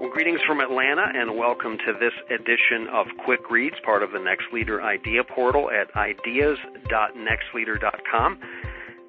Well, 0.00 0.10
greetings 0.10 0.40
from 0.46 0.60
Atlanta, 0.60 1.06
and 1.12 1.36
welcome 1.36 1.76
to 1.78 1.92
this 1.98 2.12
edition 2.30 2.86
of 2.92 3.08
Quick 3.24 3.50
Reads, 3.50 3.74
part 3.84 4.04
of 4.04 4.12
the 4.12 4.20
Next 4.20 4.44
Leader 4.52 4.80
Idea 4.80 5.24
Portal 5.24 5.72
at 5.72 5.92
ideas.nextleader.com. 5.96 8.38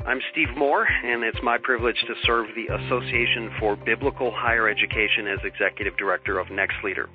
I'm 0.08 0.20
Steve 0.32 0.58
Moore, 0.58 0.88
and 0.88 1.24
it's 1.24 1.38
my 1.44 1.60
privilege 1.62 2.04
to 2.08 2.16
serve 2.26 2.48
the 2.56 2.74
Association 2.74 3.52
for 3.60 3.76
Biblical 3.76 4.32
Higher 4.32 4.68
Education 4.68 5.28
as 5.28 5.38
Executive 5.44 5.96
Director 5.96 6.40
of 6.40 6.50
Next 6.50 6.78
Leader. 6.84 7.08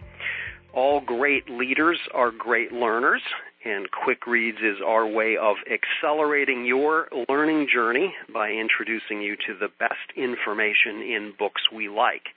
All 0.72 1.00
great 1.00 1.50
leaders 1.50 1.98
are 2.14 2.30
great 2.30 2.72
learners, 2.72 3.22
and 3.64 3.90
Quick 3.90 4.24
Reads 4.28 4.58
is 4.58 4.76
our 4.86 5.04
way 5.04 5.36
of 5.36 5.56
accelerating 5.68 6.64
your 6.64 7.08
learning 7.28 7.66
journey 7.74 8.14
by 8.32 8.50
introducing 8.50 9.20
you 9.20 9.34
to 9.48 9.54
the 9.58 9.70
best 9.80 10.12
information 10.16 11.02
in 11.02 11.32
books 11.36 11.62
we 11.74 11.88
like. 11.88 12.28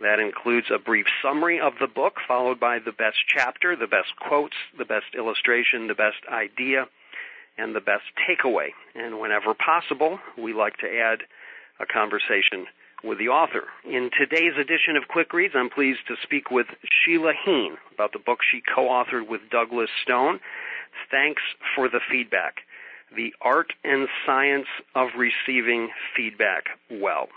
That 0.00 0.20
includes 0.20 0.68
a 0.72 0.78
brief 0.78 1.06
summary 1.22 1.60
of 1.60 1.74
the 1.80 1.88
book, 1.88 2.14
followed 2.26 2.60
by 2.60 2.78
the 2.78 2.92
best 2.92 3.18
chapter, 3.26 3.74
the 3.74 3.88
best 3.88 4.14
quotes, 4.16 4.56
the 4.76 4.84
best 4.84 5.06
illustration, 5.16 5.88
the 5.88 5.94
best 5.94 6.18
idea, 6.30 6.86
and 7.56 7.74
the 7.74 7.80
best 7.80 8.04
takeaway. 8.28 8.68
And 8.94 9.18
whenever 9.18 9.54
possible, 9.54 10.20
we 10.36 10.52
like 10.52 10.76
to 10.78 10.86
add 10.86 11.22
a 11.80 11.86
conversation 11.86 12.66
with 13.02 13.18
the 13.18 13.28
author. 13.28 13.64
In 13.84 14.10
today's 14.16 14.56
edition 14.58 14.96
of 14.96 15.08
Quick 15.08 15.32
Reads, 15.32 15.54
I'm 15.56 15.70
pleased 15.70 16.00
to 16.08 16.16
speak 16.22 16.50
with 16.50 16.66
Sheila 16.90 17.32
Heen 17.44 17.76
about 17.92 18.12
the 18.12 18.18
book 18.18 18.38
she 18.48 18.62
co-authored 18.74 19.28
with 19.28 19.40
Douglas 19.50 19.90
Stone. 20.02 20.40
Thanks 21.10 21.42
for 21.74 21.88
the 21.88 22.00
feedback. 22.10 22.58
The 23.14 23.34
Art 23.40 23.72
and 23.84 24.08
Science 24.26 24.66
of 24.94 25.08
Receiving 25.16 25.90
Feedback 26.16 26.64
Well. 26.90 27.28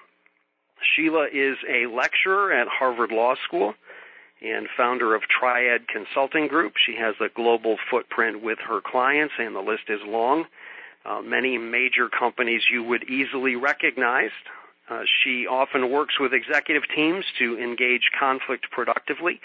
Sheila 0.95 1.27
is 1.31 1.57
a 1.69 1.85
lecturer 1.87 2.51
at 2.51 2.67
Harvard 2.67 3.11
Law 3.11 3.35
School 3.45 3.73
and 4.41 4.67
founder 4.75 5.13
of 5.13 5.23
Triad 5.23 5.87
Consulting 5.87 6.47
Group. 6.47 6.73
She 6.83 6.95
has 6.95 7.15
a 7.19 7.29
global 7.29 7.77
footprint 7.89 8.43
with 8.43 8.59
her 8.59 8.81
clients, 8.81 9.35
and 9.37 9.55
the 9.55 9.61
list 9.61 9.83
is 9.89 9.99
long. 10.05 10.45
Uh, 11.05 11.21
many 11.21 11.57
major 11.57 12.09
companies 12.09 12.63
you 12.71 12.83
would 12.83 13.03
easily 13.09 13.55
recognize. 13.55 14.31
Uh, 14.89 15.03
she 15.23 15.47
often 15.47 15.91
works 15.91 16.19
with 16.19 16.33
executive 16.33 16.83
teams 16.93 17.25
to 17.39 17.57
engage 17.57 18.11
conflict 18.19 18.69
productively, 18.71 19.39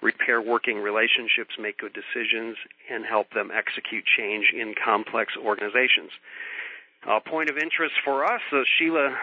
repair 0.00 0.40
working 0.40 0.78
relationships, 0.78 1.54
make 1.58 1.78
good 1.78 1.94
decisions, 1.94 2.56
and 2.90 3.04
help 3.04 3.30
them 3.30 3.50
execute 3.54 4.04
change 4.04 4.52
in 4.54 4.74
complex 4.74 5.34
organizations. 5.36 6.10
A 7.08 7.20
point 7.20 7.50
of 7.50 7.58
interest 7.58 7.94
for 8.04 8.24
us, 8.24 8.40
uh, 8.52 8.62
Sheila 8.78 9.16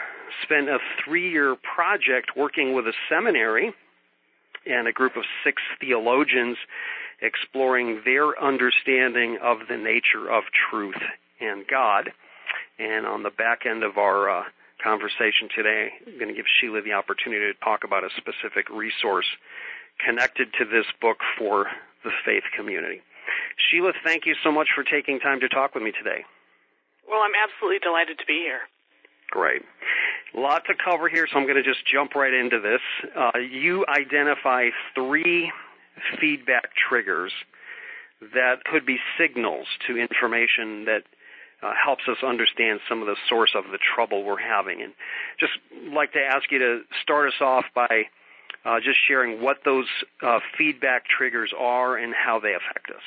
spent 0.44 0.67
a 0.67 0.80
three 1.03 1.31
year 1.31 1.55
project 1.55 2.31
working 2.36 2.73
with 2.73 2.86
a 2.86 2.94
seminary 3.08 3.73
and 4.66 4.88
a 4.88 4.91
group 4.91 5.16
of 5.16 5.23
six 5.44 5.61
theologians 5.80 6.58
exploring 7.21 8.02
their 8.03 8.38
understanding 8.41 9.38
of 9.41 9.59
the 9.69 9.77
nature 9.77 10.30
of 10.30 10.44
truth 10.69 11.02
and 11.39 11.66
God. 11.67 12.11
And 12.77 13.05
on 13.05 13.23
the 13.23 13.30
back 13.30 13.66
end 13.66 13.83
of 13.83 13.97
our 13.97 14.30
uh, 14.30 14.43
conversation 14.83 15.47
today, 15.55 15.89
I'm 16.05 16.16
going 16.19 16.30
to 16.30 16.33
give 16.33 16.45
Sheila 16.59 16.81
the 16.81 16.93
opportunity 16.93 17.52
to 17.52 17.59
talk 17.64 17.83
about 17.86 18.03
a 18.03 18.09
specific 18.16 18.69
resource 18.69 19.27
connected 20.05 20.52
to 20.59 20.66
this 20.66 20.86
book 21.02 21.19
for 21.38 21.67
the 22.03 22.11
faith 22.25 22.43
community. 22.55 23.02
Sheila, 23.69 23.93
thank 24.03 24.25
you 24.25 24.36
so 24.43 24.52
much 24.52 24.69
for 24.75 24.83
taking 24.83 25.19
time 25.19 25.39
to 25.41 25.49
talk 25.49 25.75
with 25.75 25.83
me 25.83 25.91
today. 25.91 26.23
Well, 27.09 27.21
I'm 27.21 27.33
absolutely 27.33 27.79
delighted 27.79 28.19
to 28.19 28.25
be 28.25 28.45
here. 28.45 28.61
Great. 29.31 29.63
A 30.35 30.39
lot 30.39 30.63
to 30.67 30.73
cover 30.73 31.09
here, 31.09 31.27
so 31.31 31.39
I'm 31.39 31.45
going 31.45 31.61
to 31.61 31.63
just 31.63 31.85
jump 31.85 32.15
right 32.15 32.33
into 32.33 32.59
this. 32.59 32.81
Uh, 33.17 33.39
you 33.39 33.85
identify 33.88 34.69
three 34.93 35.52
feedback 36.21 36.69
triggers 36.89 37.31
that 38.33 38.63
could 38.65 38.85
be 38.85 38.97
signals 39.17 39.65
to 39.87 39.98
information 39.98 40.86
that 40.86 41.03
uh, 41.61 41.73
helps 41.83 42.03
us 42.08 42.17
understand 42.25 42.80
some 42.87 43.02
of 43.02 43.08
the 43.08 43.15
source 43.27 43.52
of 43.55 43.65
the 43.71 43.80
trouble 43.95 44.23
we're 44.23 44.39
having. 44.39 44.81
And 44.81 44.93
just 45.39 45.53
like 45.93 46.14
to 46.14 46.19
ask 46.19 46.52
you 46.52 46.59
to 46.59 46.81
start 47.02 47.30
us 47.30 47.42
off 47.42 47.65
by 47.73 48.05
uh, 48.65 48.80
just 48.80 48.98
sharing 49.08 49.42
what 49.42 49.58
those 49.65 49.87
uh, 50.21 50.39
feedback 50.58 51.03
triggers 51.05 51.52
are 51.58 51.98
and 51.98 52.14
how 52.14 52.39
they 52.39 52.53
affect 52.53 52.89
us. 52.89 53.03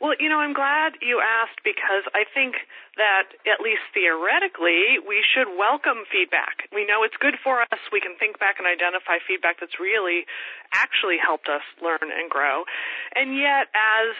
Well, 0.00 0.16
you 0.16 0.32
know, 0.32 0.40
I'm 0.40 0.56
glad 0.56 0.96
you 1.04 1.20
asked 1.20 1.60
because 1.60 2.08
I 2.16 2.24
think 2.24 2.56
that 2.96 3.36
at 3.44 3.60
least 3.60 3.84
theoretically, 3.92 4.96
we 4.96 5.20
should 5.20 5.52
welcome 5.52 6.08
feedback. 6.08 6.72
We 6.72 6.88
know 6.88 7.04
it's 7.04 7.20
good 7.20 7.36
for 7.44 7.60
us. 7.60 7.80
We 7.92 8.00
can 8.00 8.16
think 8.16 8.40
back 8.40 8.56
and 8.56 8.64
identify 8.64 9.20
feedback 9.20 9.60
that's 9.60 9.76
really 9.76 10.24
actually 10.72 11.20
helped 11.20 11.52
us 11.52 11.60
learn 11.84 12.08
and 12.08 12.32
grow. 12.32 12.64
And 13.12 13.36
yet, 13.36 13.68
as 13.76 14.16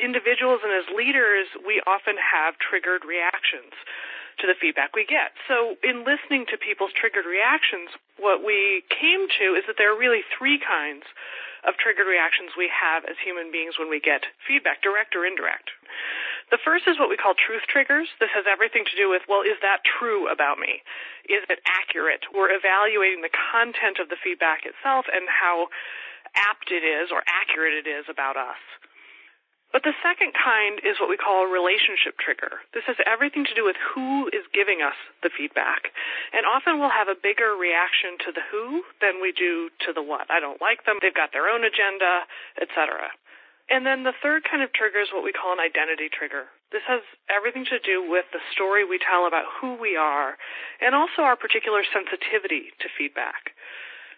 individuals 0.00 0.64
and 0.64 0.72
as 0.72 0.88
leaders, 0.96 1.52
we 1.68 1.84
often 1.84 2.16
have 2.16 2.56
triggered 2.56 3.04
reactions 3.04 3.76
to 4.40 4.48
the 4.48 4.56
feedback 4.56 4.96
we 4.96 5.04
get. 5.04 5.36
So 5.46 5.76
in 5.84 6.02
listening 6.02 6.48
to 6.48 6.56
people's 6.56 6.96
triggered 6.96 7.28
reactions, 7.28 7.92
what 8.16 8.40
we 8.40 8.82
came 8.88 9.28
to 9.28 9.54
is 9.54 9.68
that 9.68 9.76
there 9.76 9.92
are 9.94 10.00
really 10.00 10.24
three 10.32 10.58
kinds 10.58 11.04
of 11.64 11.80
triggered 11.80 12.06
reactions 12.06 12.52
we 12.56 12.68
have 12.68 13.04
as 13.08 13.16
human 13.20 13.50
beings 13.50 13.80
when 13.80 13.88
we 13.88 14.00
get 14.00 14.28
feedback, 14.46 14.84
direct 14.84 15.16
or 15.16 15.24
indirect. 15.24 15.72
The 16.52 16.60
first 16.60 16.84
is 16.86 17.00
what 17.00 17.08
we 17.08 17.16
call 17.16 17.32
truth 17.34 17.64
triggers. 17.66 18.08
This 18.20 18.32
has 18.36 18.44
everything 18.44 18.84
to 18.84 18.96
do 18.96 19.08
with, 19.08 19.24
well, 19.28 19.40
is 19.40 19.56
that 19.64 19.80
true 19.84 20.28
about 20.28 20.60
me? 20.60 20.84
Is 21.24 21.40
it 21.48 21.64
accurate? 21.64 22.28
We're 22.28 22.52
evaluating 22.52 23.24
the 23.24 23.32
content 23.32 23.96
of 23.96 24.12
the 24.12 24.20
feedback 24.20 24.68
itself 24.68 25.08
and 25.08 25.24
how 25.24 25.72
apt 26.36 26.68
it 26.68 26.84
is 26.84 27.08
or 27.08 27.24
accurate 27.24 27.74
it 27.74 27.88
is 27.88 28.04
about 28.10 28.36
us. 28.36 28.60
But 29.74 29.82
the 29.82 29.98
second 30.06 30.38
kind 30.38 30.78
is 30.86 31.02
what 31.02 31.10
we 31.10 31.18
call 31.18 31.42
a 31.42 31.50
relationship 31.50 32.14
trigger. 32.22 32.62
This 32.70 32.86
has 32.86 32.94
everything 33.10 33.42
to 33.42 33.58
do 33.58 33.66
with 33.66 33.74
who 33.74 34.30
is 34.30 34.46
giving 34.54 34.86
us 34.86 34.94
the 35.26 35.34
feedback. 35.34 35.90
And 36.30 36.46
often 36.46 36.78
we'll 36.78 36.94
have 36.94 37.10
a 37.10 37.18
bigger 37.18 37.58
reaction 37.58 38.14
to 38.22 38.30
the 38.30 38.46
who 38.54 38.86
than 39.02 39.18
we 39.18 39.34
do 39.34 39.74
to 39.82 39.90
the 39.90 39.98
what. 39.98 40.30
I 40.30 40.38
don't 40.38 40.62
like 40.62 40.86
them, 40.86 41.02
they've 41.02 41.10
got 41.10 41.34
their 41.34 41.50
own 41.50 41.66
agenda, 41.66 42.22
etc. 42.62 43.10
And 43.66 43.82
then 43.82 44.06
the 44.06 44.14
third 44.22 44.46
kind 44.46 44.62
of 44.62 44.70
trigger 44.70 45.02
is 45.02 45.10
what 45.10 45.26
we 45.26 45.34
call 45.34 45.58
an 45.58 45.66
identity 45.66 46.06
trigger. 46.06 46.46
This 46.70 46.86
has 46.86 47.02
everything 47.26 47.66
to 47.74 47.82
do 47.82 47.98
with 48.06 48.30
the 48.30 48.46
story 48.54 48.86
we 48.86 49.02
tell 49.02 49.26
about 49.26 49.50
who 49.58 49.74
we 49.74 49.98
are 49.98 50.38
and 50.78 50.94
also 50.94 51.26
our 51.26 51.34
particular 51.34 51.82
sensitivity 51.82 52.70
to 52.78 52.86
feedback 52.94 53.58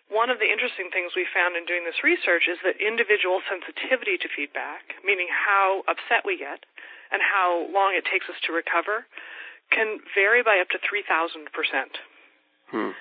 one 0.08 0.30
of 0.30 0.38
the 0.38 0.46
interesting 0.46 0.90
things 0.94 1.18
we 1.18 1.26
found 1.26 1.58
in 1.58 1.66
doing 1.66 1.82
this 1.82 2.06
research 2.06 2.46
is 2.46 2.58
that 2.62 2.78
individual 2.78 3.42
sensitivity 3.46 4.16
to 4.18 4.28
feedback, 4.30 4.94
meaning 5.02 5.26
how 5.26 5.82
upset 5.90 6.22
we 6.22 6.38
get 6.38 6.62
and 7.10 7.22
how 7.22 7.66
long 7.74 7.94
it 7.94 8.06
takes 8.06 8.30
us 8.30 8.38
to 8.46 8.54
recover, 8.54 9.06
can 9.70 9.98
vary 10.14 10.42
by 10.42 10.62
up 10.62 10.70
to 10.70 10.78
3,000%. 10.78 11.50
Hmm. 12.70 12.94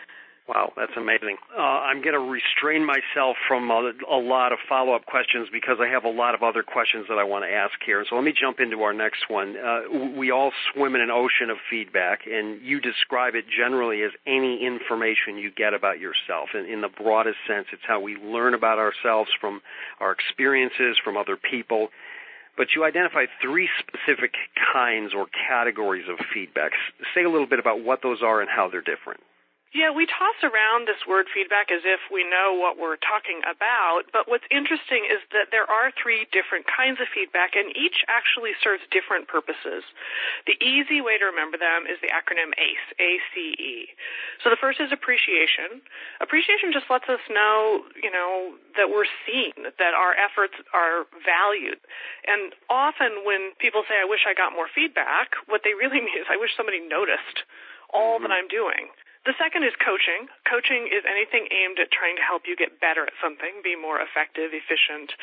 Wow, 0.47 0.73
that's 0.78 0.91
amazing. 0.95 1.38
Uh, 1.57 1.59
I'm 1.59 2.03
going 2.03 2.13
to 2.13 2.19
restrain 2.19 2.85
myself 2.85 3.35
from 3.47 3.72
a, 3.72 3.94
a 4.07 4.22
lot 4.22 4.53
of 4.53 4.59
follow-up 4.69 5.07
questions 5.07 5.47
because 5.51 5.78
I 5.81 5.88
have 5.88 6.06
a 6.06 6.09
lot 6.09 6.35
of 6.35 6.44
other 6.44 6.61
questions 6.61 7.07
that 7.09 7.17
I 7.17 7.23
want 7.23 7.45
to 7.45 7.51
ask 7.51 7.73
here. 7.83 8.06
So 8.07 8.16
let 8.16 8.23
me 8.23 8.31
jump 8.39 8.59
into 8.59 8.84
our 8.84 8.94
next 8.94 9.28
one. 9.28 9.55
Uh, 9.57 9.89
we 10.16 10.29
all 10.29 10.51
swim 10.72 10.94
in 10.94 11.01
an 11.01 11.09
ocean 11.09 11.50
of 11.50 11.57
feedback, 11.67 12.28
and 12.28 12.61
you 12.61 12.79
describe 12.79 13.34
it 13.34 13.45
generally 13.50 14.03
as 14.03 14.11
any 14.28 14.63
information 14.63 15.39
you 15.39 15.50
get 15.50 15.73
about 15.73 16.00
yourself. 16.00 16.50
And 16.53 16.69
in 16.69 16.81
the 16.81 16.89
broadest 16.89 17.38
sense, 17.47 17.66
it's 17.73 17.81
how 17.88 18.00
we 18.00 18.16
learn 18.16 18.53
about 18.53 18.78
ourselves 18.78 19.31
from 19.41 19.61
our 20.00 20.11
experiences, 20.11 20.95
from 21.03 21.17
other 21.17 21.38
people. 21.38 21.89
But 22.55 22.67
you 22.75 22.85
identify 22.85 23.25
three 23.41 23.67
specific 23.79 24.35
kinds 24.72 25.13
or 25.16 25.25
categories 25.50 26.05
of 26.07 26.23
feedback. 26.31 26.72
Say 27.16 27.23
a 27.23 27.29
little 27.31 27.47
bit 27.47 27.57
about 27.57 27.84
what 27.84 28.03
those 28.03 28.22
are 28.22 28.41
and 28.41 28.50
how 28.50 28.69
they're 28.69 28.81
different. 28.81 29.22
Yeah, 29.75 29.91
we 29.91 30.07
toss 30.07 30.39
around 30.39 30.87
this 30.87 31.03
word 31.03 31.27
feedback 31.27 31.67
as 31.67 31.83
if 31.83 31.99
we 32.07 32.23
know 32.23 32.55
what 32.55 32.79
we're 32.79 32.95
talking 32.95 33.43
about, 33.43 34.07
but 34.16 34.23
what's 34.23 34.47
interesting 34.47 35.03
is 35.03 35.19
that 35.35 35.51
there 35.51 35.67
are 35.67 35.91
three 35.99 36.31
different 36.31 36.63
kinds 36.63 37.03
of 37.03 37.11
feedback 37.11 37.59
and 37.59 37.75
each 37.75 38.07
actually 38.07 38.55
serves 38.63 38.87
different 38.87 39.27
purposes. 39.27 39.83
The 40.47 40.55
easy 40.63 41.03
way 41.03 41.19
to 41.19 41.27
remember 41.27 41.59
them 41.59 41.91
is 41.91 41.99
the 41.99 42.07
acronym 42.07 42.55
ACE, 42.55 42.87
A-C-E. 43.03 43.91
So 44.39 44.47
the 44.47 44.55
first 44.55 44.79
is 44.79 44.95
appreciation. 44.95 45.83
Appreciation 46.23 46.71
just 46.71 46.87
lets 46.87 47.11
us 47.11 47.19
know, 47.28 47.83
you 47.99 48.16
know, 48.16 48.55
that 48.79 48.87
we're 48.87 49.11
seen, 49.28 49.75
that 49.75 49.91
our 49.91 50.16
efforts 50.16 50.55
are 50.71 51.03
valued. 51.19 51.83
And 52.23 52.55
often 52.71 53.28
when 53.28 53.51
people 53.59 53.83
say, 53.91 53.99
I 53.99 54.07
wish 54.07 54.23
I 54.23 54.31
got 54.31 54.55
more 54.55 54.71
feedback, 54.71 55.35
what 55.51 55.67
they 55.67 55.75
really 55.75 55.99
mean 56.07 56.16
is, 56.16 56.31
I 56.31 56.39
wish 56.39 56.55
somebody 56.55 56.79
noticed 56.79 57.43
all 57.91 58.23
mm-hmm. 58.23 58.23
that 58.23 58.31
I'm 58.31 58.47
doing. 58.47 58.95
The 59.25 59.33
second 59.41 59.66
is 59.66 59.73
coaching. 59.81 60.29
Coaching 60.45 60.85
is 60.85 61.01
anything 61.05 61.49
aimed 61.49 61.81
at 61.81 61.89
trying 61.89 62.16
to 62.16 62.25
help 62.25 62.45
you 62.45 62.53
get 62.53 62.77
better 62.77 63.09
at 63.09 63.17
something, 63.17 63.66
be 63.66 63.73
more 63.73 63.97
effective, 63.97 64.53
efficient, 64.53 65.17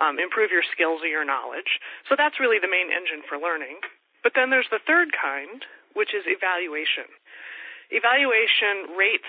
um, 0.00 0.16
improve 0.16 0.48
your 0.48 0.64
skills 0.64 1.04
or 1.04 1.12
your 1.12 1.28
knowledge. 1.28 1.76
So 2.08 2.16
that's 2.16 2.40
really 2.40 2.56
the 2.56 2.70
main 2.70 2.88
engine 2.88 3.20
for 3.28 3.36
learning. 3.36 3.84
But 4.24 4.32
then 4.32 4.48
there's 4.48 4.72
the 4.72 4.80
third 4.80 5.12
kind, 5.12 5.68
which 5.92 6.16
is 6.16 6.24
evaluation. 6.24 7.12
Evaluation 7.92 8.96
rates 8.96 9.28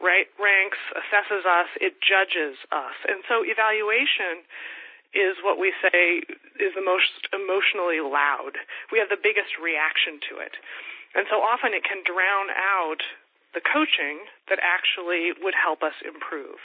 right? 0.00 0.28
Ranks, 0.36 0.80
assesses 0.92 1.44
us, 1.48 1.68
it 1.80 1.96
judges 2.04 2.60
us. 2.72 2.96
And 3.08 3.24
so 3.28 3.40
evaluation 3.44 4.44
is 5.16 5.40
what 5.40 5.56
we 5.56 5.72
say 5.80 6.20
is 6.60 6.76
the 6.76 6.84
most 6.84 7.32
emotionally 7.32 8.04
loud. 8.04 8.60
We 8.92 9.00
have 9.00 9.08
the 9.08 9.20
biggest 9.20 9.56
reaction 9.56 10.20
to 10.28 10.44
it. 10.44 10.60
And 11.16 11.24
so 11.32 11.40
often 11.40 11.72
it 11.72 11.84
can 11.84 12.04
drown 12.04 12.52
out 12.52 13.00
the 13.56 13.64
coaching 13.64 14.28
that 14.52 14.60
actually 14.60 15.32
would 15.40 15.56
help 15.56 15.80
us 15.80 15.96
improve. 16.04 16.60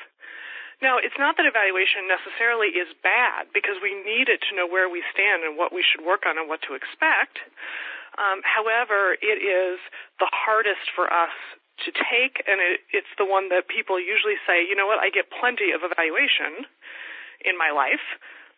Now, 0.83 0.97
it's 0.97 1.15
not 1.15 1.37
that 1.37 1.47
evaluation 1.47 2.09
necessarily 2.09 2.73
is 2.73 2.91
bad 2.99 3.47
because 3.55 3.79
we 3.79 3.95
need 3.95 4.27
it 4.27 4.43
to 4.49 4.57
know 4.57 4.67
where 4.67 4.89
we 4.89 5.05
stand 5.13 5.45
and 5.47 5.55
what 5.55 5.71
we 5.71 5.85
should 5.85 6.03
work 6.03 6.27
on 6.27 6.35
and 6.35 6.51
what 6.51 6.59
to 6.67 6.73
expect. 6.73 7.39
Um, 8.19 8.41
however, 8.43 9.15
it 9.21 9.39
is 9.39 9.79
the 10.19 10.27
hardest 10.27 10.91
for 10.91 11.07
us 11.07 11.31
to 11.85 11.93
take, 11.93 12.43
and 12.49 12.59
it, 12.59 12.81
it's 12.91 13.13
the 13.15 13.29
one 13.29 13.53
that 13.53 13.69
people 13.69 14.01
usually 14.01 14.41
say, 14.43 14.65
you 14.65 14.75
know 14.75 14.89
what, 14.89 14.99
I 14.99 15.13
get 15.13 15.31
plenty 15.31 15.71
of 15.71 15.85
evaluation 15.85 16.65
in 17.45 17.55
my 17.55 17.71
life. 17.71 18.03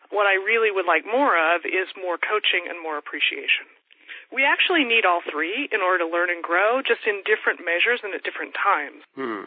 What 0.10 0.26
I 0.26 0.40
really 0.40 0.72
would 0.72 0.88
like 0.88 1.06
more 1.06 1.36
of 1.36 1.68
is 1.68 1.92
more 2.00 2.18
coaching 2.18 2.72
and 2.72 2.80
more 2.80 2.98
appreciation. 2.98 3.68
We 4.34 4.44
actually 4.44 4.84
need 4.84 5.06
all 5.06 5.22
three 5.22 5.70
in 5.72 5.82
order 5.82 6.04
to 6.04 6.10
learn 6.10 6.30
and 6.30 6.42
grow, 6.42 6.82
just 6.82 7.06
in 7.06 7.22
different 7.22 7.62
measures 7.62 8.02
and 8.02 8.14
at 8.14 8.24
different 8.24 8.58
times. 8.58 9.06
Hmm. 9.14 9.46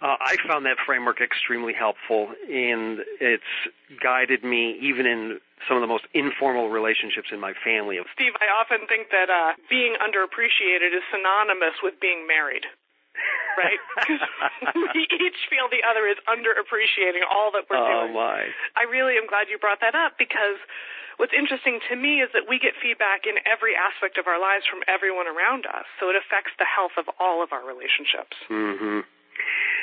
Uh, 0.00 0.16
I 0.16 0.40
found 0.48 0.64
that 0.64 0.80
framework 0.80 1.20
extremely 1.20 1.76
helpful, 1.76 2.32
and 2.48 3.04
it's 3.20 3.52
guided 4.00 4.40
me 4.42 4.80
even 4.80 5.04
in 5.04 5.38
some 5.68 5.76
of 5.76 5.82
the 5.84 5.92
most 5.92 6.08
informal 6.16 6.72
relationships 6.72 7.28
in 7.28 7.36
my 7.36 7.52
family. 7.52 8.00
Steve, 8.16 8.32
I 8.40 8.48
often 8.48 8.88
think 8.88 9.12
that 9.12 9.28
uh, 9.28 9.60
being 9.68 10.00
underappreciated 10.00 10.96
is 10.96 11.04
synonymous 11.12 11.84
with 11.84 12.00
being 12.00 12.24
married. 12.24 12.64
Right? 13.60 13.82
we 14.96 15.04
each 15.20 15.36
feel 15.52 15.68
the 15.68 15.84
other 15.84 16.08
is 16.08 16.16
underappreciating 16.24 17.28
all 17.28 17.52
that 17.52 17.68
we're 17.68 17.76
oh, 17.76 18.08
doing. 18.08 18.16
Oh, 18.16 18.24
my. 18.24 18.48
I 18.80 18.88
really 18.88 19.20
am 19.20 19.28
glad 19.28 19.52
you 19.52 19.58
brought 19.58 19.84
that 19.84 19.92
up 19.92 20.16
because 20.16 20.56
what's 21.20 21.36
interesting 21.36 21.84
to 21.92 21.94
me 21.94 22.24
is 22.24 22.32
that 22.32 22.48
we 22.48 22.56
get 22.56 22.72
feedback 22.80 23.28
in 23.28 23.36
every 23.44 23.76
aspect 23.76 24.16
of 24.16 24.24
our 24.24 24.40
lives 24.40 24.64
from 24.64 24.80
everyone 24.88 25.28
around 25.28 25.68
us. 25.68 25.84
So 26.00 26.08
it 26.08 26.16
affects 26.16 26.56
the 26.56 26.64
health 26.64 26.96
of 26.96 27.12
all 27.20 27.44
of 27.44 27.52
our 27.52 27.60
relationships. 27.60 28.40
Mm-hmm. 28.48 29.04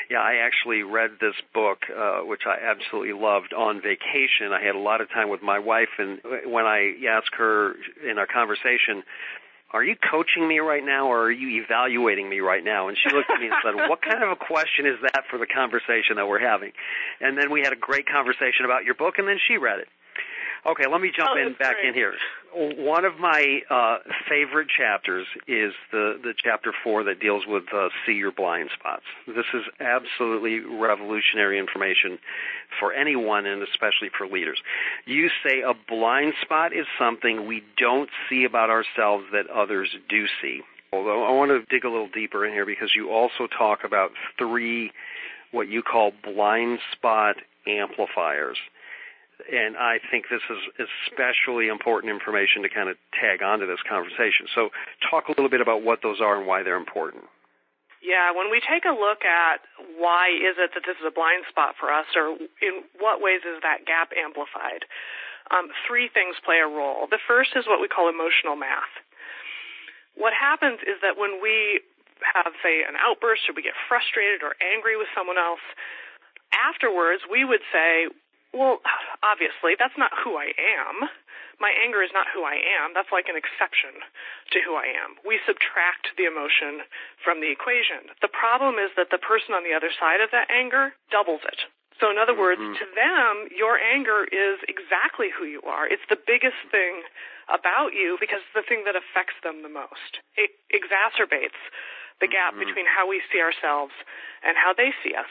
Yeah, 0.10 0.26
I 0.26 0.42
actually 0.42 0.82
read 0.82 1.22
this 1.22 1.38
book, 1.54 1.86
uh, 1.94 2.26
which 2.26 2.50
I 2.50 2.58
absolutely 2.58 3.14
loved 3.14 3.54
on 3.54 3.82
vacation. 3.82 4.50
I 4.50 4.66
had 4.66 4.74
a 4.74 4.82
lot 4.82 5.02
of 5.02 5.10
time 5.10 5.30
with 5.30 5.44
my 5.44 5.60
wife, 5.60 5.94
and 6.00 6.20
when 6.46 6.66
I 6.66 6.98
asked 7.06 7.36
her 7.38 7.76
in 8.02 8.18
our 8.18 8.28
conversation, 8.28 9.04
are 9.72 9.84
you 9.84 9.96
coaching 10.00 10.48
me 10.48 10.60
right 10.60 10.84
now 10.84 11.12
or 11.12 11.28
are 11.28 11.32
you 11.32 11.62
evaluating 11.62 12.30
me 12.30 12.40
right 12.40 12.64
now? 12.64 12.88
And 12.88 12.98
she 12.98 13.14
looked 13.14 13.30
at 13.30 13.40
me 13.40 13.48
and 13.48 13.56
said, 13.62 13.76
what 13.90 14.02
kind 14.02 14.24
of 14.24 14.32
a 14.32 14.40
question 14.40 14.88
is 14.88 14.96
that 15.02 15.28
for 15.30 15.38
the 15.38 15.46
conversation 15.46 16.16
that 16.16 16.26
we're 16.26 16.40
having? 16.40 16.72
And 17.20 17.38
then 17.38 17.52
we 17.52 17.60
had 17.60 17.74
a 17.74 17.76
great 17.76 18.08
conversation 18.08 18.64
about 18.64 18.86
your 18.86 18.96
book 18.96 19.20
and 19.20 19.28
then 19.28 19.36
she 19.46 19.58
read 19.58 19.80
it. 19.80 19.90
Okay, 20.66 20.84
let 20.92 21.02
me 21.02 21.12
jump 21.16 21.32
oh, 21.34 21.38
in 21.38 21.54
back 21.54 21.76
great. 21.76 21.90
in 21.90 21.94
here. 21.94 22.14
One 22.54 23.06
of 23.06 23.20
my 23.20 23.62
uh, 23.70 23.98
favorite 24.28 24.68
chapters 24.76 25.28
is 25.48 25.74
the 25.92 26.20
the 26.22 26.34
chapter 26.36 26.74
four 26.84 27.04
that 27.04 27.20
deals 27.20 27.44
with 27.48 27.64
uh, 27.74 27.90
see 28.06 28.14
your 28.14 28.32
blind 28.32 28.70
spots. 28.78 29.04
This 29.28 29.46
is 29.54 29.64
absolutely 29.80 30.60
revolutionary 30.60 31.60
information 31.60 32.18
for 32.80 32.94
anyone, 32.94 33.46
and 33.46 33.62
especially 33.62 34.10
for 34.18 34.28
leaders. 34.28 34.60
You 35.06 35.30
say 35.44 35.62
a 35.62 35.74
blind 35.88 36.34
spot 36.42 36.74
is 36.74 36.86
something 36.98 37.46
we 37.46 37.64
don't 37.78 38.10
see 38.30 38.44
about 38.44 38.70
ourselves 38.70 39.26
that 39.34 39.48
others 39.50 39.96
do 40.10 40.26
see. 40.42 40.62
Although 40.92 41.26
I 41.26 41.32
want 41.32 41.52
to 41.52 41.64
dig 41.70 41.84
a 41.84 41.90
little 41.90 42.10
deeper 42.10 42.46
in 42.46 42.54
here 42.54 42.66
because 42.66 42.92
you 42.96 43.12
also 43.12 43.48
talk 43.48 43.84
about 43.84 44.12
three 44.38 44.92
what 45.52 45.68
you 45.68 45.82
call 45.82 46.12
blind 46.24 46.80
spot 46.94 47.38
amplifiers 47.68 48.58
and 49.46 49.78
I 49.78 50.00
think 50.10 50.26
this 50.30 50.42
is 50.50 50.90
especially 51.06 51.68
important 51.68 52.12
information 52.12 52.64
to 52.64 52.70
kind 52.70 52.90
of 52.90 52.98
tag 53.14 53.44
onto 53.44 53.68
this 53.68 53.82
conversation. 53.88 54.50
So, 54.54 54.70
talk 55.10 55.30
a 55.30 55.32
little 55.32 55.50
bit 55.50 55.62
about 55.62 55.84
what 55.84 56.02
those 56.02 56.20
are 56.22 56.38
and 56.38 56.48
why 56.48 56.64
they're 56.64 56.80
important. 56.80 57.26
Yeah, 58.02 58.32
when 58.32 58.50
we 58.54 58.62
take 58.62 58.86
a 58.86 58.94
look 58.94 59.26
at 59.26 59.66
why 59.98 60.30
is 60.30 60.58
it 60.62 60.72
that 60.78 60.86
this 60.86 60.98
is 61.02 61.06
a 61.06 61.14
blind 61.14 61.50
spot 61.50 61.76
for 61.80 61.90
us, 61.90 62.06
or 62.16 62.38
in 62.62 62.86
what 63.02 63.22
ways 63.22 63.42
is 63.42 63.62
that 63.62 63.86
gap 63.90 64.14
amplified, 64.14 64.86
um, 65.50 65.70
three 65.86 66.10
things 66.10 66.38
play 66.44 66.62
a 66.62 66.70
role. 66.70 67.08
The 67.10 67.22
first 67.22 67.58
is 67.58 67.66
what 67.66 67.82
we 67.82 67.88
call 67.88 68.10
emotional 68.10 68.56
math. 68.56 68.92
What 70.14 70.34
happens 70.34 70.82
is 70.86 71.02
that 71.02 71.18
when 71.18 71.42
we 71.42 71.82
have, 72.22 72.54
say, 72.62 72.82
an 72.82 72.98
outburst 72.98 73.50
or 73.50 73.54
we 73.54 73.62
get 73.62 73.78
frustrated 73.86 74.42
or 74.42 74.58
angry 74.62 74.98
with 74.98 75.10
someone 75.14 75.38
else, 75.38 75.62
afterwards 76.54 77.26
we 77.30 77.46
would 77.46 77.62
say, 77.70 78.10
well, 78.58 78.82
obviously, 79.22 79.78
that's 79.78 79.96
not 79.96 80.12
who 80.26 80.36
I 80.36 80.52
am. 80.58 81.08
My 81.58 81.74
anger 81.74 82.06
is 82.06 82.14
not 82.14 82.30
who 82.30 82.46
I 82.46 82.58
am. 82.58 82.94
That's 82.94 83.10
like 83.10 83.30
an 83.30 83.38
exception 83.38 84.02
to 84.54 84.58
who 84.62 84.78
I 84.78 84.94
am. 84.94 85.18
We 85.26 85.42
subtract 85.46 86.14
the 86.18 86.30
emotion 86.30 86.86
from 87.22 87.42
the 87.42 87.50
equation. 87.50 88.14
The 88.22 88.30
problem 88.30 88.78
is 88.78 88.94
that 88.98 89.10
the 89.10 89.22
person 89.22 89.58
on 89.58 89.66
the 89.66 89.74
other 89.74 89.90
side 89.90 90.22
of 90.22 90.30
that 90.34 90.50
anger 90.54 90.94
doubles 91.10 91.42
it. 91.46 91.66
So, 91.98 92.14
in 92.14 92.22
other 92.22 92.38
words, 92.38 92.62
mm-hmm. 92.62 92.78
to 92.78 92.86
them, 92.94 93.34
your 93.50 93.82
anger 93.82 94.22
is 94.30 94.62
exactly 94.70 95.34
who 95.34 95.50
you 95.50 95.66
are. 95.66 95.90
It's 95.90 96.06
the 96.14 96.22
biggest 96.22 96.62
thing 96.70 97.02
about 97.50 97.98
you 97.98 98.22
because 98.22 98.46
it's 98.46 98.54
the 98.54 98.68
thing 98.70 98.86
that 98.86 98.94
affects 98.94 99.38
them 99.42 99.66
the 99.66 99.74
most. 99.74 100.22
It 100.38 100.54
exacerbates 100.70 101.58
the 102.22 102.30
gap 102.30 102.54
mm-hmm. 102.54 102.70
between 102.70 102.86
how 102.86 103.10
we 103.10 103.26
see 103.34 103.42
ourselves 103.42 103.98
and 104.46 104.54
how 104.54 104.78
they 104.78 104.94
see 105.02 105.18
us. 105.18 105.30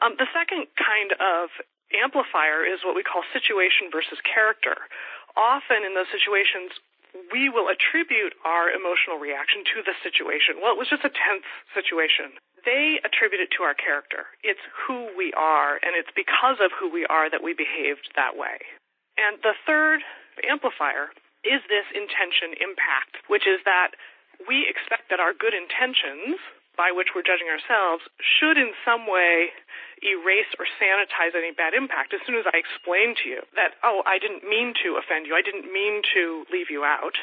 Um, 0.00 0.16
the 0.16 0.30
second 0.32 0.70
kind 0.80 1.12
of 1.18 1.52
amplifier 1.94 2.64
is 2.64 2.84
what 2.84 2.96
we 2.96 3.02
call 3.02 3.24
situation 3.32 3.88
versus 3.92 4.20
character. 4.24 4.76
Often 5.36 5.84
in 5.86 5.94
those 5.94 6.10
situations, 6.10 6.76
we 7.32 7.48
will 7.48 7.72
attribute 7.72 8.36
our 8.44 8.68
emotional 8.68 9.16
reaction 9.16 9.64
to 9.74 9.80
the 9.80 9.96
situation. 10.04 10.60
Well, 10.60 10.76
it 10.76 10.80
was 10.80 10.92
just 10.92 11.04
a 11.04 11.12
tense 11.12 11.48
situation. 11.72 12.36
They 12.64 13.00
attribute 13.00 13.40
it 13.40 13.48
to 13.56 13.64
our 13.64 13.72
character. 13.72 14.28
It's 14.44 14.60
who 14.76 15.08
we 15.16 15.32
are, 15.32 15.80
and 15.80 15.96
it's 15.96 16.12
because 16.12 16.60
of 16.60 16.74
who 16.76 16.92
we 16.92 17.06
are 17.08 17.30
that 17.32 17.40
we 17.40 17.56
behaved 17.56 18.12
that 18.16 18.36
way. 18.36 18.60
And 19.16 19.40
the 19.40 19.56
third 19.64 20.04
amplifier 20.44 21.10
is 21.42 21.64
this 21.66 21.88
intention 21.94 22.54
impact, 22.60 23.24
which 23.26 23.48
is 23.48 23.62
that 23.64 23.96
we 24.46 24.68
expect 24.68 25.10
that 25.10 25.18
our 25.18 25.32
good 25.34 25.54
intentions 25.54 26.38
by 26.78 26.94
which 26.94 27.10
we're 27.12 27.26
judging 27.26 27.50
ourselves 27.50 28.06
should 28.22 28.54
in 28.54 28.70
some 28.86 29.10
way 29.10 29.50
erase 29.98 30.48
or 30.62 30.66
sanitize 30.78 31.34
any 31.34 31.50
bad 31.50 31.74
impact. 31.74 32.14
As 32.14 32.22
soon 32.22 32.38
as 32.38 32.46
I 32.46 32.54
explain 32.54 33.18
to 33.18 33.26
you 33.26 33.42
that, 33.58 33.74
oh, 33.82 34.06
I 34.06 34.22
didn't 34.22 34.46
mean 34.46 34.78
to 34.86 34.94
offend 34.94 35.26
you, 35.26 35.34
I 35.34 35.42
didn't 35.42 35.66
mean 35.66 36.06
to 36.14 36.46
leave 36.54 36.70
you 36.70 36.86
out, 36.86 37.18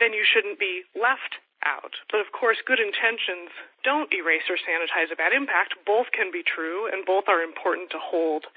then 0.00 0.16
you 0.16 0.24
shouldn't 0.24 0.56
be 0.56 0.88
left 0.96 1.44
out. 1.60 2.00
But 2.08 2.24
of 2.24 2.32
course, 2.32 2.56
good 2.64 2.80
intentions 2.80 3.52
don't 3.84 4.08
erase 4.16 4.48
or 4.48 4.56
sanitize 4.56 5.12
a 5.12 5.20
bad 5.20 5.36
impact. 5.36 5.76
Both 5.84 6.08
can 6.16 6.32
be 6.32 6.40
true, 6.40 6.88
and 6.88 7.04
both 7.04 7.28
are 7.28 7.44
important 7.44 7.92
to 7.92 8.00
hold 8.00 8.48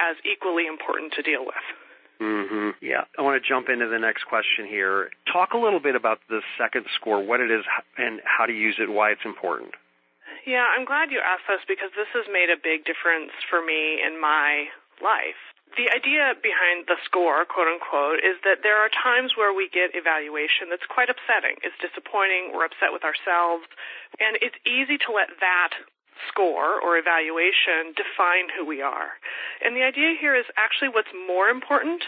as 0.00 0.16
equally 0.24 0.66
important 0.66 1.12
to 1.14 1.22
deal 1.22 1.44
with. 1.44 1.64
Mm-hmm. 2.20 2.78
Yeah, 2.80 3.04
I 3.18 3.22
want 3.22 3.42
to 3.42 3.44
jump 3.46 3.68
into 3.68 3.88
the 3.88 3.98
next 3.98 4.24
question 4.24 4.66
here. 4.66 5.10
Talk 5.30 5.52
a 5.52 5.58
little 5.58 5.80
bit 5.80 5.96
about 5.96 6.20
the 6.28 6.40
second 6.58 6.86
score, 6.94 7.22
what 7.22 7.40
it 7.40 7.50
is, 7.50 7.64
and 7.98 8.20
how 8.24 8.46
to 8.46 8.52
use 8.52 8.76
it, 8.78 8.90
why 8.90 9.10
it's 9.10 9.24
important. 9.24 9.74
Yeah, 10.46 10.68
I'm 10.68 10.84
glad 10.84 11.10
you 11.10 11.20
asked 11.24 11.48
this 11.48 11.64
because 11.66 11.90
this 11.96 12.08
has 12.12 12.28
made 12.30 12.52
a 12.52 12.60
big 12.60 12.84
difference 12.84 13.32
for 13.48 13.64
me 13.64 13.98
in 13.98 14.20
my 14.20 14.68
life. 15.00 15.40
The 15.74 15.90
idea 15.90 16.38
behind 16.38 16.86
the 16.86 17.00
score, 17.02 17.42
quote 17.48 17.66
unquote, 17.66 18.22
is 18.22 18.38
that 18.46 18.62
there 18.62 18.78
are 18.78 18.92
times 18.92 19.34
where 19.34 19.50
we 19.50 19.66
get 19.66 19.90
evaluation 19.98 20.70
that's 20.70 20.86
quite 20.86 21.10
upsetting. 21.10 21.58
It's 21.66 21.74
disappointing, 21.82 22.54
we're 22.54 22.68
upset 22.68 22.94
with 22.94 23.02
ourselves, 23.02 23.66
and 24.22 24.38
it's 24.38 24.54
easy 24.62 25.02
to 25.02 25.10
let 25.10 25.34
that 25.42 25.74
score 26.28 26.80
or 26.80 26.96
evaluation 26.96 27.94
define 27.94 28.50
who 28.54 28.64
we 28.64 28.82
are. 28.82 29.18
And 29.62 29.76
the 29.76 29.82
idea 29.82 30.14
here 30.18 30.34
is 30.34 30.46
actually 30.56 30.88
what's 30.88 31.12
more 31.14 31.48
important 31.48 32.02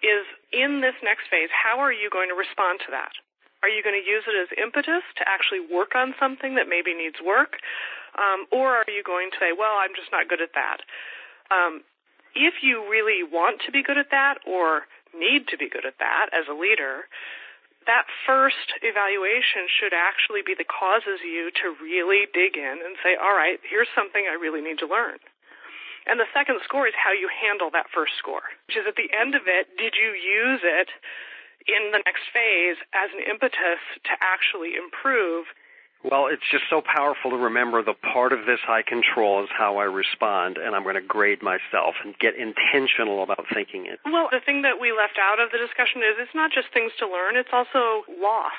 is 0.00 0.24
in 0.52 0.80
this 0.80 0.96
next 1.04 1.28
phase, 1.28 1.52
how 1.52 1.78
are 1.78 1.92
you 1.92 2.08
going 2.08 2.28
to 2.28 2.38
respond 2.38 2.80
to 2.86 2.90
that? 2.90 3.12
Are 3.60 3.68
you 3.68 3.84
going 3.84 3.96
to 3.96 4.06
use 4.06 4.24
it 4.24 4.32
as 4.32 4.48
impetus 4.56 5.04
to 5.20 5.22
actually 5.28 5.60
work 5.60 5.92
on 5.92 6.16
something 6.16 6.56
that 6.56 6.68
maybe 6.68 6.96
needs 6.96 7.20
work? 7.20 7.60
Um, 8.16 8.48
or 8.50 8.80
are 8.80 8.88
you 8.88 9.04
going 9.04 9.30
to 9.30 9.38
say, 9.38 9.52
well, 9.52 9.76
I'm 9.76 9.92
just 9.92 10.08
not 10.08 10.32
good 10.32 10.40
at 10.40 10.56
that? 10.56 10.80
Um, 11.52 11.84
if 12.34 12.64
you 12.64 12.88
really 12.88 13.20
want 13.20 13.60
to 13.66 13.72
be 13.72 13.82
good 13.82 13.98
at 13.98 14.10
that 14.10 14.40
or 14.46 14.88
need 15.12 15.48
to 15.48 15.58
be 15.58 15.68
good 15.68 15.84
at 15.84 15.98
that 15.98 16.30
as 16.32 16.48
a 16.48 16.56
leader, 16.56 17.04
that 17.90 18.06
first 18.22 18.70
evaluation 18.86 19.66
should 19.66 19.90
actually 19.90 20.46
be 20.46 20.54
the 20.54 20.62
causes 20.62 21.18
you 21.26 21.50
to 21.58 21.74
really 21.82 22.30
dig 22.30 22.54
in 22.54 22.78
and 22.86 22.94
say, 23.02 23.18
all 23.18 23.34
right, 23.34 23.58
here's 23.66 23.90
something 23.98 24.30
I 24.30 24.38
really 24.38 24.62
need 24.62 24.78
to 24.78 24.86
learn. 24.86 25.18
And 26.06 26.22
the 26.22 26.30
second 26.30 26.62
score 26.62 26.86
is 26.86 26.94
how 26.94 27.10
you 27.10 27.26
handle 27.26 27.66
that 27.74 27.90
first 27.90 28.14
score, 28.14 28.46
which 28.70 28.78
is 28.78 28.86
at 28.86 28.94
the 28.94 29.10
end 29.10 29.34
of 29.34 29.50
it, 29.50 29.74
did 29.74 29.98
you 29.98 30.14
use 30.14 30.62
it 30.62 30.88
in 31.66 31.90
the 31.90 32.00
next 32.06 32.30
phase 32.30 32.78
as 32.94 33.10
an 33.10 33.26
impetus 33.26 33.82
to 34.06 34.14
actually 34.22 34.78
improve 34.78 35.50
Well, 36.02 36.32
it's 36.32 36.44
just 36.50 36.64
so 36.70 36.80
powerful 36.80 37.30
to 37.30 37.36
remember 37.36 37.82
the 37.84 37.92
part 37.92 38.32
of 38.32 38.46
this 38.48 38.60
I 38.64 38.80
control 38.80 39.44
is 39.44 39.50
how 39.52 39.76
I 39.76 39.84
respond, 39.84 40.56
and 40.56 40.74
I'm 40.74 40.82
going 40.82 40.96
to 40.96 41.04
grade 41.04 41.42
myself 41.42 42.00
and 42.02 42.16
get 42.18 42.32
intentional 42.40 43.22
about 43.22 43.44
thinking 43.52 43.84
it. 43.84 44.00
Well, 44.08 44.28
the 44.32 44.40
thing 44.40 44.62
that 44.62 44.80
we 44.80 44.96
left 44.96 45.20
out 45.20 45.40
of 45.40 45.52
the 45.52 45.60
discussion 45.60 46.00
is 46.00 46.16
it's 46.16 46.34
not 46.34 46.52
just 46.52 46.72
things 46.72 46.92
to 47.00 47.06
learn, 47.06 47.36
it's 47.36 47.52
also 47.52 48.08
loss. 48.08 48.56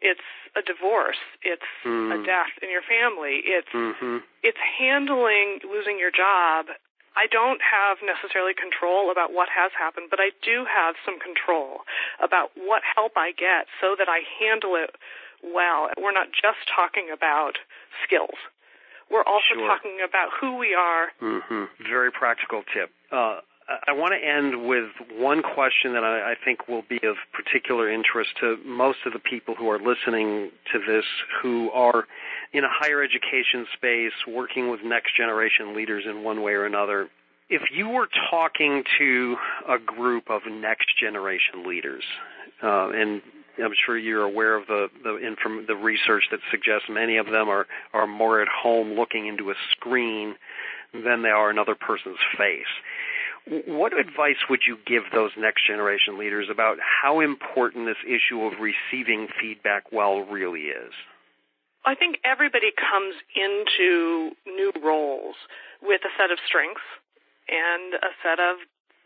It's 0.00 0.24
a 0.56 0.64
divorce. 0.64 1.20
It's 1.44 1.68
mm. 1.84 2.16
a 2.16 2.24
death 2.24 2.56
in 2.64 2.72
your 2.72 2.80
family. 2.80 3.44
It's 3.44 3.68
mm-hmm. 3.68 4.24
it's 4.40 4.56
handling 4.80 5.60
losing 5.68 6.00
your 6.00 6.10
job. 6.10 6.72
I 7.12 7.28
don't 7.28 7.60
have 7.60 8.00
necessarily 8.00 8.56
control 8.56 9.12
about 9.12 9.36
what 9.36 9.52
has 9.52 9.76
happened, 9.76 10.08
but 10.08 10.16
I 10.16 10.32
do 10.40 10.64
have 10.64 10.96
some 11.04 11.20
control 11.20 11.84
about 12.22 12.56
what 12.56 12.80
help 12.86 13.20
I 13.20 13.36
get 13.36 13.68
so 13.82 13.92
that 13.98 14.08
I 14.08 14.24
handle 14.40 14.72
it 14.80 14.96
well. 15.42 15.88
We're 16.00 16.12
not 16.12 16.28
just 16.32 16.58
talking 16.74 17.08
about 17.12 17.58
skills. 18.04 18.38
We're 19.10 19.24
also 19.24 19.54
sure. 19.54 19.66
talking 19.66 19.98
about 20.06 20.28
who 20.40 20.56
we 20.56 20.74
are. 20.74 21.08
Mm-hmm. 21.20 21.64
Very 21.90 22.12
practical 22.12 22.62
tip. 22.72 22.90
Uh, 23.10 23.40
I 23.86 23.92
want 23.92 24.12
to 24.12 24.28
end 24.28 24.66
with 24.66 24.90
one 25.16 25.42
question 25.42 25.92
that 25.92 26.02
I, 26.02 26.32
I 26.32 26.34
think 26.44 26.68
will 26.68 26.82
be 26.88 26.98
of 27.04 27.16
particular 27.32 27.90
interest 27.90 28.30
to 28.40 28.56
most 28.64 28.98
of 29.06 29.12
the 29.12 29.18
people 29.18 29.54
who 29.54 29.68
are 29.70 29.78
listening 29.78 30.50
to 30.72 30.78
this 30.86 31.04
who 31.42 31.70
are 31.70 32.06
in 32.52 32.64
a 32.64 32.68
higher 32.68 33.02
education 33.02 33.66
space, 33.74 34.12
working 34.26 34.70
with 34.70 34.80
next 34.84 35.16
generation 35.16 35.76
leaders 35.76 36.04
in 36.08 36.24
one 36.24 36.42
way 36.42 36.52
or 36.52 36.64
another. 36.64 37.08
If 37.48 37.62
you 37.72 37.88
were 37.88 38.08
talking 38.30 38.84
to 38.98 39.36
a 39.68 39.78
group 39.78 40.30
of 40.30 40.42
next 40.50 40.98
generation 40.98 41.66
leaders, 41.66 42.04
uh, 42.62 42.90
and 42.90 43.22
I'm 43.62 43.74
sure 43.86 43.96
you're 43.96 44.24
aware 44.24 44.56
of 44.56 44.66
the 44.66 44.88
the, 45.02 45.16
inform, 45.16 45.66
the 45.66 45.76
research 45.76 46.24
that 46.30 46.40
suggests 46.50 46.88
many 46.88 47.16
of 47.16 47.26
them 47.26 47.48
are 47.48 47.66
are 47.92 48.06
more 48.06 48.40
at 48.40 48.48
home 48.48 48.94
looking 48.94 49.26
into 49.26 49.50
a 49.50 49.54
screen 49.72 50.36
than 50.92 51.22
they 51.22 51.28
are 51.28 51.50
another 51.50 51.74
person's 51.74 52.18
face. 52.36 52.72
What 53.66 53.98
advice 53.98 54.36
would 54.48 54.60
you 54.66 54.76
give 54.86 55.04
those 55.12 55.30
next 55.36 55.66
generation 55.66 56.18
leaders 56.18 56.48
about 56.50 56.76
how 56.80 57.20
important 57.20 57.86
this 57.86 57.96
issue 58.04 58.42
of 58.42 58.54
receiving 58.60 59.28
feedback 59.40 59.90
well 59.92 60.20
really 60.20 60.68
is? 60.68 60.92
I 61.84 61.94
think 61.94 62.18
everybody 62.24 62.70
comes 62.76 63.14
into 63.34 64.36
new 64.44 64.72
roles 64.84 65.36
with 65.80 66.02
a 66.04 66.12
set 66.20 66.30
of 66.30 66.38
strengths 66.46 66.84
and 67.48 67.94
a 67.94 68.12
set 68.22 68.38
of 68.38 68.60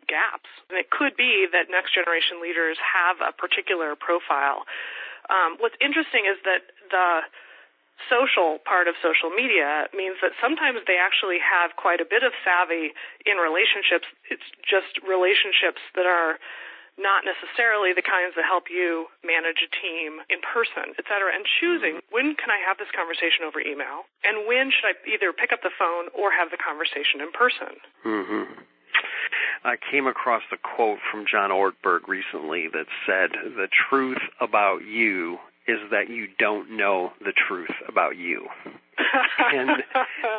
gaps. 0.06 0.48
And 0.70 0.78
it 0.78 0.90
could 0.90 1.16
be 1.16 1.46
that 1.50 1.70
next 1.70 1.94
generation 1.94 2.40
leaders 2.40 2.76
have 2.80 3.20
a 3.20 3.32
particular 3.32 3.96
profile. 3.96 4.64
Um, 5.32 5.56
what's 5.58 5.76
interesting 5.80 6.28
is 6.28 6.36
that 6.44 6.68
the 6.90 7.24
social 8.10 8.58
part 8.66 8.88
of 8.90 8.94
social 9.00 9.30
media 9.30 9.86
means 9.94 10.18
that 10.20 10.34
sometimes 10.42 10.82
they 10.86 10.98
actually 10.98 11.38
have 11.38 11.78
quite 11.78 12.02
a 12.02 12.08
bit 12.08 12.22
of 12.22 12.34
savvy 12.42 12.92
in 13.24 13.38
relationships. 13.38 14.04
It's 14.28 14.44
just 14.60 15.00
relationships 15.06 15.80
that 15.94 16.04
are 16.04 16.36
not 16.94 17.26
necessarily 17.26 17.90
the 17.90 18.06
kinds 18.06 18.38
that 18.38 18.46
help 18.46 18.70
you 18.70 19.10
manage 19.26 19.66
a 19.66 19.70
team 19.82 20.22
in 20.30 20.38
person, 20.46 20.94
et 20.94 21.04
cetera, 21.10 21.34
and 21.34 21.42
choosing 21.42 21.98
when 22.14 22.38
can 22.38 22.54
I 22.54 22.62
have 22.62 22.78
this 22.78 22.90
conversation 22.94 23.42
over 23.42 23.58
email 23.58 24.06
and 24.22 24.46
when 24.46 24.70
should 24.70 24.86
I 24.86 24.94
either 25.10 25.34
pick 25.34 25.50
up 25.50 25.66
the 25.66 25.74
phone 25.74 26.06
or 26.14 26.30
have 26.30 26.54
the 26.54 26.60
conversation 26.60 27.18
in 27.18 27.34
person. 27.34 27.72
Mm-hmm. 28.06 28.62
I 29.64 29.76
came 29.90 30.06
across 30.06 30.42
a 30.52 30.56
quote 30.58 30.98
from 31.10 31.24
John 31.30 31.50
Ortberg 31.50 32.06
recently 32.06 32.68
that 32.68 32.86
said, 33.06 33.30
The 33.56 33.68
truth 33.88 34.20
about 34.40 34.84
you 34.84 35.38
is 35.66 35.78
that 35.90 36.10
you 36.10 36.28
don't 36.38 36.76
know 36.76 37.12
the 37.20 37.32
truth 37.32 37.74
about 37.88 38.16
you. 38.16 38.48
and 39.52 39.70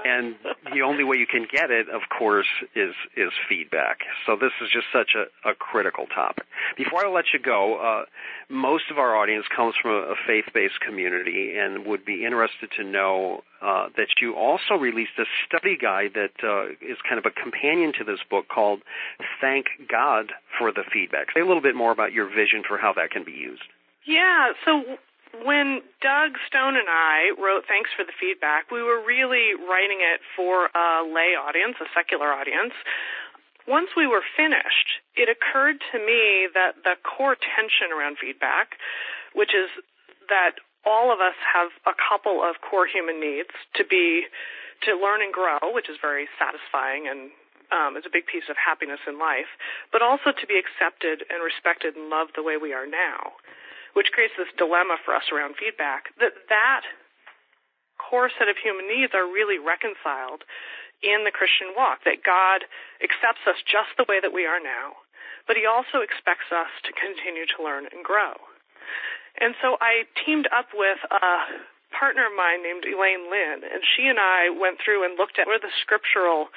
and 0.05 0.36
the 0.74 0.82
only 0.82 1.03
way 1.03 1.17
you 1.17 1.27
can 1.27 1.46
get 1.51 1.72
it, 1.72 1.88
of 1.89 2.01
course, 2.17 2.48
is 2.75 2.94
is 3.15 3.32
feedback. 3.50 4.00
So 4.25 4.36
this 4.39 4.51
is 4.62 4.70
just 4.72 4.86
such 4.94 5.15
a, 5.15 5.50
a 5.50 5.53
critical 5.55 6.05
topic. 6.08 6.46
Before 6.77 7.05
I 7.05 7.10
let 7.10 7.25
you 7.34 7.39
go, 7.39 7.77
uh, 7.77 8.05
most 8.50 8.86
of 8.91 8.98
our 8.98 9.15
audience 9.15 9.46
comes 9.53 9.75
from 9.82 9.91
a, 9.91 10.13
a 10.13 10.15
faith-based 10.27 10.79
community 10.79 11.55
and 11.58 11.86
would 11.86 12.05
be 12.05 12.25
interested 12.25 12.70
to 12.77 12.84
know 12.84 13.44
uh, 13.62 13.88
that 13.98 14.08
you 14.22 14.36
also 14.36 14.75
released 14.75 15.17
a 15.20 15.25
study 15.48 15.77
guide 15.77 16.12
that 16.15 16.36
uh, 16.44 16.70
is 16.82 16.98
kind 17.08 17.20
of 17.20 17.25
a 17.25 17.32
companion 17.32 17.94
to 17.98 18.03
this 18.03 18.20
book 18.29 18.48
called 18.48 18.82
"Thank 19.41 19.67
God 19.89 20.32
for 20.58 20.72
the 20.72 20.84
Feedback." 20.91 21.27
Say 21.34 21.41
a 21.41 21.46
little 21.46 21.63
bit 21.63 21.75
more 21.75 21.91
about 21.91 22.13
your 22.13 22.27
vision 22.27 22.63
for 22.67 22.77
how 22.77 22.94
that 22.94 23.12
can 23.12 23.24
be 23.24 23.34
used. 23.34 23.63
Yeah. 24.05 24.53
So 24.63 24.98
when 25.44 25.82
Doug 26.00 26.38
Stone 26.48 26.77
and 26.77 26.88
I 26.88 27.34
wrote 27.36 27.68
Thanks 27.68 27.89
for 27.92 28.06
the 28.06 28.15
Feedback, 28.15 28.72
we 28.72 28.82
were 28.82 29.01
really 29.04 29.58
writing 29.58 30.00
it 30.00 30.22
for 30.36 30.70
a 30.72 31.04
lay 31.04 31.36
audience, 31.36 31.75
a 31.82 31.89
secular 31.92 32.32
audience. 32.32 32.74
Once 33.68 33.89
we 33.98 34.06
were 34.06 34.22
finished, 34.38 35.01
it 35.18 35.25
occurred 35.27 35.82
to 35.92 35.98
me 35.98 36.48
that 36.54 36.86
the 36.86 36.94
core 37.01 37.34
tension 37.34 37.89
around 37.89 38.22
feedback, 38.22 38.77
which 39.34 39.58
is 39.58 39.74
that 40.30 40.62
all 40.86 41.10
of 41.10 41.18
us 41.18 41.36
have 41.42 41.74
a 41.89 41.98
couple 41.98 42.46
of 42.46 42.62
core 42.62 42.86
human 42.86 43.18
needs 43.18 43.51
to 43.74 43.82
be 43.84 44.30
to 44.86 44.94
learn 44.94 45.25
and 45.25 45.34
grow, 45.34 45.58
which 45.74 45.89
is 45.89 45.98
very 45.98 46.30
satisfying 46.38 47.10
and 47.10 47.34
um, 47.74 47.98
is 47.98 48.06
a 48.06 48.13
big 48.13 48.30
piece 48.30 48.46
of 48.54 48.56
happiness 48.56 49.01
in 49.10 49.18
life, 49.18 49.50
but 49.89 50.06
also 50.06 50.30
to 50.30 50.46
be 50.46 50.62
accepted 50.62 51.25
and 51.34 51.42
respected 51.42 51.98
and 51.98 52.13
loved 52.13 52.38
the 52.38 52.46
way 52.46 52.62
we 52.62 52.70
are 52.70 52.86
now 52.86 53.34
which 53.96 54.12
creates 54.12 54.36
this 54.36 54.52
dilemma 54.60 55.00
for 55.08 55.16
us 55.16 55.32
around 55.32 55.56
feedback, 55.56 56.12
that 56.20 56.36
that 56.52 56.84
core 57.96 58.30
set 58.30 58.52
of 58.52 58.60
human 58.60 58.86
needs 58.92 59.16
are 59.16 59.25
really 59.25 59.58
reconciled 59.58 60.44
in 61.00 61.24
the 61.24 61.32
Christian 61.32 61.72
walk, 61.75 62.04
that 62.04 62.24
God 62.24 62.68
accepts 63.00 63.48
us 63.48 63.60
just 63.64 63.96
the 63.96 64.08
way 64.08 64.20
that 64.20 64.36
we 64.36 64.44
are 64.44 64.60
now, 64.60 65.00
but 65.48 65.56
he 65.56 65.64
also 65.64 66.04
expects 66.04 66.52
us 66.52 66.72
to 66.84 66.92
continue 66.92 67.48
to 67.56 67.64
learn 67.64 67.88
and 67.92 68.04
grow. 68.04 68.36
And 69.40 69.56
so 69.60 69.75
I 69.80 70.08
teamed 70.24 70.48
up 70.52 70.72
with 70.75 71.00
a 71.12 71.64
partner 71.92 72.28
of 72.28 72.36
mine 72.36 72.64
named 72.64 72.84
Elaine 72.88 73.32
Lynn, 73.32 73.64
and 73.64 73.84
she 73.84 74.08
and 74.08 74.20
I 74.20 74.52
went 74.52 74.80
through 74.84 75.04
and 75.04 75.20
looked 75.20 75.40
at 75.40 75.48
what 75.48 75.60
are 75.60 75.68
the 75.68 75.80
scriptural 75.84 76.52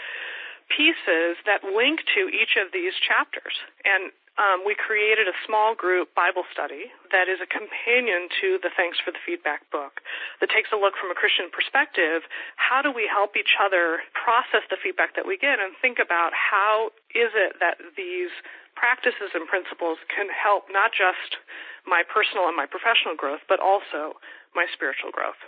pieces 0.71 1.39
that 1.47 1.65
link 1.65 2.05
to 2.15 2.29
each 2.29 2.59
of 2.61 2.71
these 2.73 2.95
chapters. 2.99 3.57
And 3.83 4.13
um, 4.39 4.63
we 4.63 4.79
created 4.79 5.27
a 5.27 5.35
small 5.43 5.75
group 5.75 6.15
Bible 6.15 6.47
study 6.55 6.95
that 7.11 7.27
is 7.27 7.43
a 7.43 7.49
companion 7.51 8.31
to 8.39 8.63
the 8.63 8.71
Thanks 8.71 9.03
for 9.03 9.11
the 9.11 9.19
Feedback 9.27 9.67
book 9.75 9.99
that 10.39 10.49
takes 10.49 10.71
a 10.71 10.79
look 10.79 10.95
from 10.95 11.11
a 11.11 11.19
Christian 11.19 11.51
perspective. 11.51 12.23
How 12.55 12.79
do 12.79 12.95
we 12.95 13.11
help 13.11 13.35
each 13.35 13.59
other 13.59 14.07
process 14.15 14.63
the 14.71 14.79
feedback 14.79 15.19
that 15.19 15.27
we 15.27 15.35
get 15.35 15.59
and 15.59 15.75
think 15.83 15.99
about 15.99 16.31
how 16.31 16.95
is 17.11 17.35
it 17.35 17.59
that 17.59 17.83
these 17.99 18.31
practices 18.79 19.35
and 19.35 19.51
principles 19.51 19.99
can 20.07 20.31
help 20.31 20.71
not 20.71 20.95
just 20.95 21.43
my 21.83 22.07
personal 22.07 22.47
and 22.47 22.55
my 22.55 22.67
professional 22.71 23.19
growth, 23.19 23.43
but 23.51 23.59
also 23.59 24.23
my 24.55 24.71
spiritual 24.71 25.11
growth? 25.11 25.41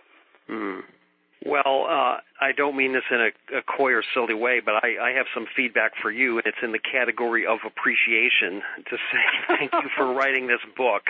Mm. 0.50 0.82
Well, 1.44 1.86
uh, 1.88 2.18
I 2.40 2.52
don't 2.54 2.76
mean 2.76 2.92
this 2.92 3.04
in 3.10 3.20
a, 3.20 3.58
a 3.58 3.62
coy 3.62 3.92
or 3.92 4.02
silly 4.12 4.34
way, 4.34 4.60
but 4.60 4.74
I, 4.84 4.98
I 5.00 5.10
have 5.12 5.26
some 5.32 5.46
feedback 5.56 5.92
for 6.00 6.10
you, 6.10 6.36
and 6.36 6.46
it's 6.46 6.58
in 6.62 6.72
the 6.72 6.78
category 6.78 7.46
of 7.46 7.60
appreciation 7.66 8.62
to 8.90 8.96
say 8.96 9.22
thank 9.48 9.72
you 9.72 9.88
for 9.96 10.12
writing 10.12 10.48
this 10.48 10.60
book. 10.76 11.04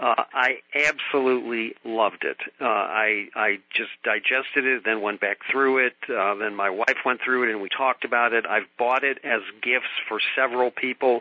Uh, 0.00 0.24
I 0.34 0.56
absolutely 0.74 1.74
loved 1.84 2.24
it. 2.24 2.38
Uh, 2.60 2.64
I 2.64 3.28
I 3.36 3.58
just 3.72 3.90
digested 4.02 4.64
it, 4.64 4.82
then 4.84 5.00
went 5.00 5.20
back 5.20 5.38
through 5.50 5.86
it. 5.86 5.94
Uh, 6.08 6.34
then 6.34 6.56
my 6.56 6.70
wife 6.70 6.96
went 7.04 7.20
through 7.24 7.44
it, 7.44 7.52
and 7.52 7.62
we 7.62 7.68
talked 7.68 8.04
about 8.04 8.32
it. 8.32 8.44
I've 8.46 8.66
bought 8.78 9.04
it 9.04 9.18
as 9.22 9.42
gifts 9.62 9.92
for 10.08 10.18
several 10.34 10.72
people, 10.72 11.20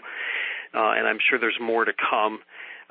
uh, 0.73 0.93
and 0.97 1.07
I'm 1.07 1.19
sure 1.19 1.37
there's 1.37 1.59
more 1.61 1.85
to 1.85 1.93
come. 1.93 2.39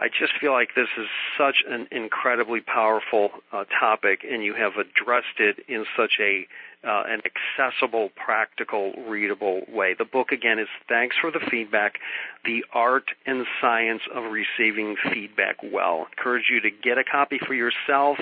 I 0.00 0.08
just 0.08 0.32
feel 0.40 0.52
like 0.52 0.70
this 0.74 0.88
is 0.96 1.06
such 1.36 1.56
an 1.68 1.86
incredibly 1.92 2.62
powerful 2.62 3.28
uh, 3.52 3.64
topic, 3.78 4.24
and 4.28 4.42
you 4.42 4.54
have 4.54 4.72
addressed 4.76 5.38
it 5.38 5.58
in 5.68 5.84
such 5.94 6.12
a 6.18 6.46
uh, 6.82 7.02
an 7.06 7.20
accessible, 7.28 8.08
practical, 8.16 8.94
readable 9.06 9.60
way. 9.68 9.94
The 9.98 10.06
book 10.06 10.32
again 10.32 10.58
is 10.58 10.68
Thanks 10.88 11.16
for 11.20 11.30
the 11.30 11.40
Feedback: 11.50 11.98
The 12.46 12.64
Art 12.72 13.10
and 13.26 13.44
Science 13.60 14.00
of 14.14 14.32
Receiving 14.32 14.96
Feedback 15.12 15.58
Well. 15.62 16.06
Encourage 16.16 16.46
you 16.50 16.62
to 16.62 16.70
get 16.70 16.96
a 16.96 17.04
copy 17.04 17.38
for 17.46 17.52
yourself. 17.52 18.16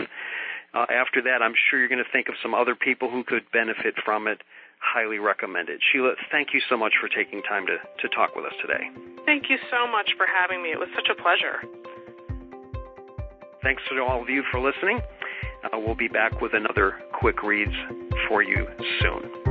Uh, 0.75 0.87
after 0.91 1.23
that, 1.23 1.43
I'm 1.43 1.55
sure 1.71 1.79
you're 1.79 1.89
going 1.89 2.05
to 2.05 2.13
think 2.13 2.29
of 2.29 2.35
some 2.43 2.55
other 2.55 2.75
people 2.75 3.09
who 3.09 3.23
could 3.23 3.45
benefit 3.53 3.95
from 4.05 4.27
it 4.27 4.43
highly 4.89 5.19
recommend 5.19 5.69
it. 5.69 5.81
Sheila, 5.93 6.13
thank 6.31 6.49
you 6.55 6.61
so 6.69 6.77
much 6.77 6.95
for 7.01 7.09
taking 7.09 7.43
time 7.43 7.67
to, 7.67 7.77
to 7.77 8.15
talk 8.15 8.35
with 8.35 8.45
us 8.45 8.55
today. 8.61 8.89
Thank 9.27 9.51
you 9.51 9.59
so 9.71 9.91
much 9.91 10.13
for 10.17 10.27
having 10.27 10.63
me. 10.63 10.71
It 10.71 10.79
was 10.79 10.89
such 10.95 11.09
a 11.11 11.21
pleasure. 11.21 11.61
Thanks 13.63 13.83
to 13.91 14.01
all 14.03 14.23
of 14.23 14.29
you 14.29 14.43
for 14.51 14.61
listening. 14.61 15.01
Uh, 15.65 15.79
we'll 15.79 15.97
be 15.97 16.09
back 16.09 16.41
with 16.41 16.55
another 16.55 16.95
quick 17.13 17.43
reads 17.43 17.75
for 18.29 18.43
you 18.43 18.67
soon. 19.01 19.48